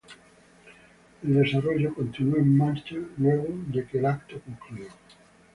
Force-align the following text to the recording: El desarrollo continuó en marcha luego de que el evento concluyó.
El 1.21 1.35
desarrollo 1.35 1.93
continuó 1.93 2.37
en 2.39 2.57
marcha 2.57 2.95
luego 3.19 3.49
de 3.67 3.85
que 3.85 3.99
el 3.99 4.05
evento 4.05 4.41
concluyó. 4.43 4.87